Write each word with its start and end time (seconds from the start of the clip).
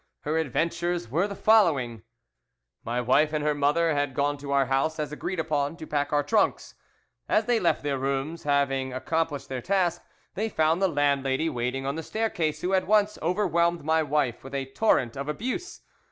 "Her 0.21 0.39
adventures 0.39 1.11
were 1.11 1.27
the 1.27 1.35
following: 1.35 2.01
"My 2.83 2.99
wife 3.01 3.33
and 3.33 3.43
her 3.43 3.53
mother 3.53 3.93
had 3.93 4.15
gone 4.15 4.35
to 4.39 4.51
our 4.51 4.65
house, 4.65 4.97
as 4.97 5.11
agreed 5.11 5.39
upon, 5.39 5.77
to 5.77 5.85
pack 5.85 6.11
our 6.11 6.23
trunks. 6.23 6.73
As 7.29 7.45
they 7.45 7.59
left 7.59 7.83
their 7.83 7.99
rooms, 7.99 8.41
having 8.41 8.93
accomplished 8.93 9.47
their 9.47 9.61
task, 9.61 10.01
they 10.33 10.49
found 10.49 10.81
the 10.81 10.87
landlady 10.87 11.49
waiting 11.49 11.85
on 11.85 11.97
the 11.97 12.01
staircase, 12.01 12.61
who 12.61 12.73
at 12.73 12.87
once 12.87 13.19
overwhelmed 13.21 13.83
my 13.85 14.01
wife 14.01 14.43
with 14.43 14.55
a 14.55 14.65
torrent 14.73 15.15
of 15.15 15.29
abuse. 15.29 15.81